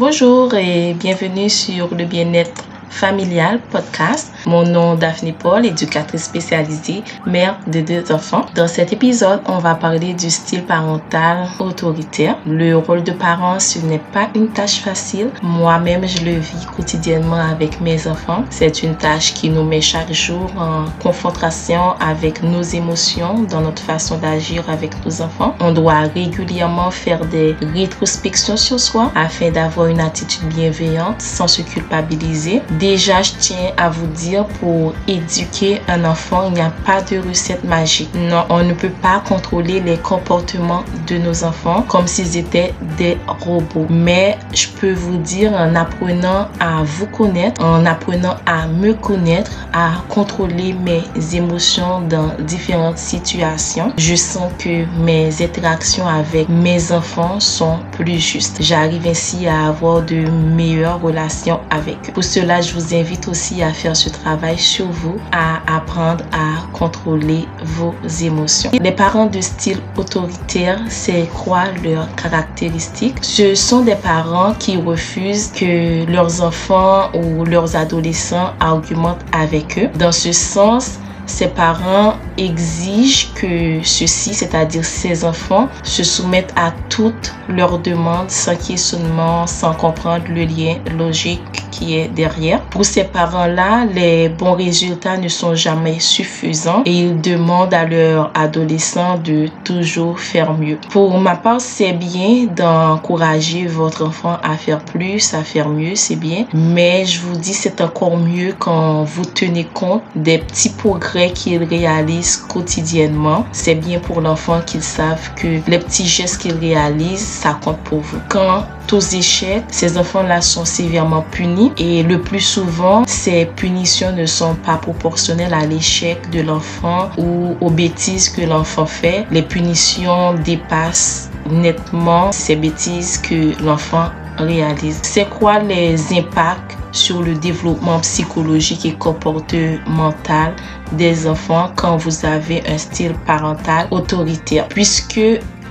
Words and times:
Bonjour 0.00 0.54
et 0.54 0.94
bienvenue 0.94 1.50
sur 1.50 1.94
le 1.94 2.06
bien-être 2.06 2.69
familial 2.90 3.60
podcast. 3.70 4.32
Mon 4.46 4.64
nom 4.64 4.94
Daphne 4.94 5.32
Paul, 5.32 5.64
éducatrice 5.64 6.24
spécialisée, 6.24 7.02
mère 7.26 7.58
de 7.66 7.80
deux 7.80 8.12
enfants. 8.12 8.44
Dans 8.54 8.68
cet 8.68 8.92
épisode, 8.92 9.40
on 9.46 9.58
va 9.58 9.74
parler 9.74 10.12
du 10.12 10.28
style 10.28 10.64
parental 10.64 11.48
autoritaire. 11.58 12.36
Le 12.46 12.76
rôle 12.76 13.02
de 13.02 13.12
parent, 13.12 13.58
ce 13.60 13.78
n'est 13.78 14.02
pas 14.12 14.28
une 14.34 14.48
tâche 14.48 14.80
facile. 14.80 15.30
Moi-même, 15.42 16.06
je 16.06 16.24
le 16.24 16.32
vis 16.32 16.66
quotidiennement 16.76 17.40
avec 17.40 17.80
mes 17.80 18.06
enfants. 18.06 18.44
C'est 18.50 18.82
une 18.82 18.96
tâche 18.96 19.34
qui 19.34 19.48
nous 19.48 19.64
met 19.64 19.80
chaque 19.80 20.12
jour 20.12 20.50
en 20.58 20.84
confrontation 21.02 21.94
avec 22.00 22.42
nos 22.42 22.62
émotions 22.62 23.44
dans 23.44 23.60
notre 23.60 23.82
façon 23.82 24.18
d'agir 24.18 24.68
avec 24.68 24.92
nos 25.06 25.22
enfants. 25.22 25.54
On 25.60 25.72
doit 25.72 26.00
régulièrement 26.14 26.90
faire 26.90 27.24
des 27.26 27.54
rétrospections 27.74 28.56
sur 28.56 28.80
soi 28.80 29.12
afin 29.14 29.50
d'avoir 29.50 29.86
une 29.86 30.00
attitude 30.00 30.48
bienveillante 30.48 31.20
sans 31.20 31.46
se 31.46 31.62
culpabiliser 31.62 32.62
Déjà, 32.80 33.20
je 33.20 33.32
tiens 33.38 33.72
à 33.76 33.90
vous 33.90 34.06
dire, 34.06 34.46
pour 34.58 34.94
éduquer 35.06 35.82
un 35.86 36.02
enfant, 36.06 36.44
il 36.48 36.54
n'y 36.54 36.60
a 36.62 36.72
pas 36.86 37.02
de 37.02 37.18
recette 37.18 37.62
magique. 37.62 38.08
Non, 38.14 38.46
on 38.48 38.64
ne 38.64 38.72
peut 38.72 38.88
pas 39.02 39.22
contrôler 39.28 39.80
les 39.80 39.98
comportements 39.98 40.82
de 41.06 41.18
nos 41.18 41.44
enfants 41.44 41.84
comme 41.86 42.06
s'ils 42.06 42.38
étaient 42.38 42.72
des 42.96 43.18
robots. 43.26 43.86
Mais 43.90 44.38
je 44.54 44.66
peux 44.68 44.94
vous 44.94 45.18
dire, 45.18 45.52
en 45.52 45.74
apprenant 45.74 46.48
à 46.58 46.82
vous 46.82 47.06
connaître, 47.06 47.62
en 47.62 47.84
apprenant 47.84 48.36
à 48.46 48.66
me 48.66 48.94
connaître, 48.94 49.50
à 49.74 49.90
contrôler 50.08 50.72
mes 50.72 51.02
émotions 51.34 52.00
dans 52.08 52.30
différentes 52.38 52.96
situations, 52.96 53.92
je 53.98 54.14
sens 54.14 54.50
que 54.58 54.86
mes 55.04 55.42
interactions 55.42 56.08
avec 56.08 56.48
mes 56.48 56.92
enfants 56.92 57.40
sont 57.40 57.80
plus 57.92 58.18
justes. 58.18 58.56
J'arrive 58.62 59.06
ainsi 59.06 59.46
à 59.46 59.66
avoir 59.68 60.00
de 60.00 60.24
meilleures 60.56 61.02
relations 61.02 61.60
avec 61.68 61.96
eux. 62.08 62.12
Pour 62.14 62.24
cela, 62.24 62.62
je 62.62 62.69
je 62.70 62.76
vous 62.78 62.94
invite 62.94 63.26
aussi 63.26 63.62
à 63.62 63.72
faire 63.72 63.96
ce 63.96 64.08
travail 64.08 64.56
sur 64.56 64.86
vous, 64.86 65.16
à 65.32 65.60
apprendre 65.76 66.24
à 66.32 66.66
contrôler 66.72 67.48
vos 67.64 67.94
émotions. 68.22 68.70
Les 68.80 68.92
parents 68.92 69.26
de 69.26 69.40
style 69.40 69.78
autoritaire, 69.96 70.80
c'est 70.88 71.28
quoi 71.34 71.64
leurs 71.82 72.14
caractéristiques 72.14 73.16
Ce 73.22 73.56
sont 73.56 73.80
des 73.80 73.96
parents 73.96 74.54
qui 74.54 74.76
refusent 74.76 75.48
que 75.48 76.06
leurs 76.10 76.42
enfants 76.42 77.10
ou 77.12 77.44
leurs 77.44 77.74
adolescents 77.74 78.52
argumentent 78.60 79.24
avec 79.32 79.78
eux. 79.78 79.88
Dans 79.98 80.12
ce 80.12 80.30
sens, 80.30 81.00
ces 81.26 81.48
parents 81.48 82.14
exigent 82.38 83.28
que 83.34 83.82
ceux-ci, 83.82 84.34
c'est-à-dire 84.34 84.84
ses 84.84 85.24
enfants, 85.24 85.68
se 85.82 86.04
soumettent 86.04 86.52
à 86.56 86.72
toutes 86.88 87.34
leurs 87.48 87.78
demandes 87.78 88.30
sans 88.30 88.56
questionnement, 88.56 89.46
sans 89.46 89.74
comprendre 89.74 90.24
le 90.28 90.44
lien 90.44 90.76
logique 90.96 91.59
qui 91.70 91.96
est 91.96 92.08
derrière. 92.08 92.60
Pour 92.62 92.84
ces 92.84 93.04
parents-là, 93.04 93.86
les 93.86 94.28
bons 94.28 94.54
résultats 94.54 95.16
ne 95.16 95.28
sont 95.28 95.54
jamais 95.54 95.98
suffisants 96.00 96.82
et 96.84 96.92
ils 96.92 97.20
demandent 97.20 97.74
à 97.74 97.84
leurs 97.86 98.30
adolescents 98.34 99.18
de 99.18 99.48
toujours 99.64 100.18
faire 100.18 100.52
mieux. 100.54 100.78
Pour 100.90 101.18
ma 101.18 101.36
part, 101.36 101.60
c'est 101.60 101.92
bien 101.92 102.46
d'encourager 102.54 103.66
votre 103.66 104.06
enfant 104.06 104.38
à 104.42 104.56
faire 104.56 104.80
plus, 104.80 105.34
à 105.34 105.42
faire 105.42 105.68
mieux, 105.68 105.94
c'est 105.94 106.16
bien. 106.16 106.44
Mais 106.52 107.04
je 107.04 107.20
vous 107.20 107.36
dis, 107.36 107.54
c'est 107.54 107.80
encore 107.80 108.16
mieux 108.16 108.54
quand 108.58 109.04
vous 109.04 109.24
tenez 109.24 109.64
compte 109.64 110.02
des 110.14 110.38
petits 110.38 110.70
progrès 110.70 111.30
qu'il 111.32 111.62
réalise 111.64 112.36
quotidiennement. 112.36 113.44
C'est 113.52 113.74
bien 113.74 113.98
pour 113.98 114.20
l'enfant 114.20 114.60
qu'ils 114.64 114.82
savent 114.82 115.34
que 115.34 115.60
les 115.68 115.78
petits 115.78 116.06
gestes 116.06 116.38
qu'il 116.38 116.54
réalise, 116.54 117.20
ça 117.20 117.58
compte 117.62 117.78
pour 117.78 118.00
vous. 118.00 118.18
Quand 118.28 118.64
aux 118.92 119.00
échecs, 119.00 119.64
ces 119.70 119.98
enfants-là 119.98 120.40
sont 120.40 120.64
sévèrement 120.64 121.24
punis 121.30 121.72
et 121.78 122.02
le 122.02 122.20
plus 122.20 122.40
souvent, 122.40 123.04
ces 123.06 123.46
punitions 123.46 124.12
ne 124.12 124.26
sont 124.26 124.54
pas 124.54 124.76
proportionnelles 124.76 125.54
à 125.54 125.66
l'échec 125.66 126.30
de 126.30 126.40
l'enfant 126.40 127.10
ou 127.18 127.56
aux 127.60 127.70
bêtises 127.70 128.28
que 128.28 128.42
l'enfant 128.42 128.86
fait. 128.86 129.26
Les 129.30 129.42
punitions 129.42 130.34
dépassent 130.34 131.30
nettement 131.50 132.32
ces 132.32 132.56
bêtises 132.56 133.18
que 133.18 133.60
l'enfant 133.62 134.10
réalise. 134.38 134.98
C'est 135.02 135.28
quoi 135.28 135.58
les 135.58 135.96
impacts 136.12 136.76
sur 136.92 137.22
le 137.22 137.34
développement 137.34 138.00
psychologique 138.00 138.84
et 138.84 138.94
comportemental 138.94 140.54
des 140.92 141.26
enfants 141.26 141.70
quand 141.76 141.96
vous 141.96 142.24
avez 142.24 142.62
un 142.66 142.78
style 142.78 143.14
parental 143.26 143.86
autoritaire? 143.90 144.66
Puisque 144.68 145.20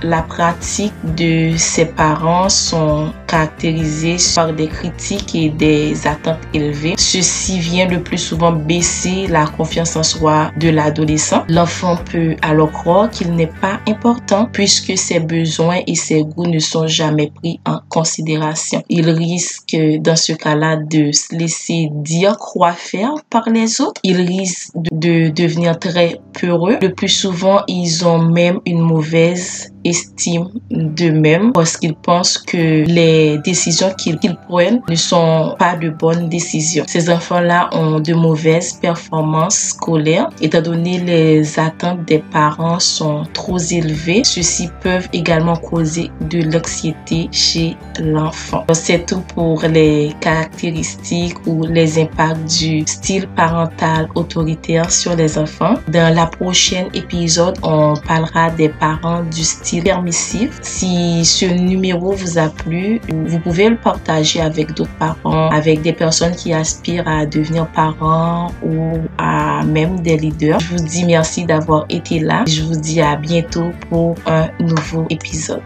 la 0.02 0.22
pratique 0.22 0.92
de 1.16 1.56
ses 1.56 1.86
parents 1.86 2.48
sont 2.48 3.12
caractérisées 3.26 4.16
par 4.34 4.52
des 4.52 4.68
critiques 4.68 5.34
et 5.34 5.50
des 5.50 6.06
attentes 6.06 6.38
élevées. 6.54 6.94
Ceci 6.98 7.58
vient 7.58 7.86
le 7.86 8.02
plus 8.02 8.18
souvent 8.18 8.52
baisser 8.52 9.26
la 9.28 9.46
confiance 9.46 9.96
en 9.96 10.02
soi 10.02 10.50
de 10.58 10.68
l'adolescent. 10.68 11.44
L'enfant 11.48 11.96
peut 12.10 12.36
alors 12.42 12.72
croire 12.72 13.10
qu'il 13.10 13.34
n'est 13.34 13.46
pas 13.46 13.80
important 13.86 14.48
puisque 14.52 14.96
ses 14.96 15.20
besoins 15.20 15.80
et 15.86 15.94
ses 15.94 16.24
goûts 16.24 16.46
ne 16.46 16.58
sont 16.58 16.86
jamais 16.86 17.30
pris 17.34 17.60
en 17.66 17.80
considération. 17.88 18.82
Il 18.88 19.08
risque 19.10 19.76
dans 20.00 20.16
ce 20.16 20.32
cas-là 20.32 20.76
de 20.76 21.12
se 21.12 21.34
laisser 21.34 21.88
dire 21.92 22.36
quoi 22.36 22.72
faire 22.72 23.12
par 23.28 23.48
les 23.48 23.80
autres. 23.80 24.00
Il 24.02 24.20
risque 24.20 24.72
de 24.74 25.28
devenir 25.30 25.78
très 25.78 26.20
peureux. 26.38 26.78
Le 26.80 26.92
plus 26.92 27.08
souvent, 27.08 27.62
ils 27.68 28.06
ont 28.06 28.18
même 28.22 28.60
une 28.66 28.80
mauvaise 28.80 29.69
estime 29.84 30.48
d'eux-mêmes 30.70 31.52
parce 31.52 31.76
qu'ils 31.76 31.94
pensent 31.94 32.38
que 32.38 32.84
les 32.86 33.38
décisions 33.38 33.92
qu'ils 33.96 34.18
prennent 34.48 34.80
ne 34.88 34.94
sont 34.94 35.54
pas 35.58 35.76
de 35.76 35.90
bonnes 35.90 36.28
décisions. 36.28 36.84
Ces 36.86 37.10
enfants-là 37.10 37.70
ont 37.72 38.00
de 38.00 38.14
mauvaises 38.14 38.74
performances 38.74 39.58
scolaires 39.70 40.28
étant 40.40 40.62
donné 40.62 40.98
les 40.98 41.58
attentes 41.58 42.04
des 42.06 42.18
parents 42.18 42.78
sont 42.78 43.24
trop 43.32 43.58
élevées. 43.58 44.22
Ceux-ci 44.24 44.68
peuvent 44.82 45.08
également 45.12 45.56
causer 45.56 46.10
de 46.30 46.42
l'anxiété 46.42 47.28
chez 47.32 47.76
l'enfant. 48.00 48.64
C'est 48.72 49.06
tout 49.06 49.22
pour 49.34 49.62
les 49.62 50.12
caractéristiques 50.20 51.36
ou 51.46 51.64
les 51.64 51.98
impacts 51.98 52.58
du 52.58 52.82
style 52.86 53.26
parental 53.28 54.08
autoritaire 54.14 54.90
sur 54.90 55.16
les 55.16 55.38
enfants. 55.38 55.74
Dans 55.88 56.14
la 56.14 56.26
prochaine 56.26 56.88
épisode, 56.94 57.56
on 57.62 57.94
parlera 58.06 58.50
des 58.50 58.68
parents 58.68 59.22
du 59.24 59.44
style 59.44 59.69
permissif. 59.78 60.58
Si 60.62 61.24
ce 61.24 61.46
numéro 61.46 62.12
vous 62.12 62.38
a 62.38 62.48
plu, 62.48 63.00
vous 63.08 63.38
pouvez 63.38 63.68
le 63.68 63.76
partager 63.76 64.40
avec 64.40 64.74
d'autres 64.74 64.96
parents, 64.98 65.48
avec 65.50 65.82
des 65.82 65.92
personnes 65.92 66.34
qui 66.34 66.52
aspirent 66.52 67.06
à 67.06 67.26
devenir 67.26 67.68
parents 67.68 68.50
ou 68.64 68.98
à 69.18 69.62
même 69.64 70.00
des 70.00 70.16
leaders. 70.16 70.58
Je 70.60 70.76
vous 70.76 70.84
dis 70.84 71.04
merci 71.04 71.44
d'avoir 71.44 71.84
été 71.88 72.18
là. 72.18 72.44
Je 72.48 72.62
vous 72.62 72.76
dis 72.76 73.00
à 73.00 73.16
bientôt 73.16 73.70
pour 73.88 74.16
un 74.26 74.48
nouveau 74.58 75.06
épisode. 75.10 75.62